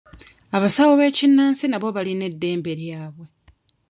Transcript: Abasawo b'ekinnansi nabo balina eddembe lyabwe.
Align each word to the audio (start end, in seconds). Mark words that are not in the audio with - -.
Abasawo 0.55 0.93
b'ekinnansi 0.99 1.65
nabo 1.67 1.87
balina 1.95 2.23
eddembe 2.29 2.71
lyabwe. 2.81 3.25